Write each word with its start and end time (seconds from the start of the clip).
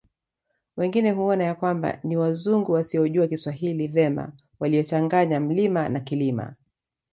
Wengine 0.77 1.11
huona 1.11 1.43
ya 1.43 1.55
kwamba 1.55 1.99
ni 2.03 2.17
Wazungu 2.17 2.71
wasiojua 2.71 3.27
Kiswahili 3.27 3.87
vema 3.87 4.31
waliochanganya 4.59 5.39
mlima 5.39 5.89
na 5.89 5.99
Kilima 5.99 6.55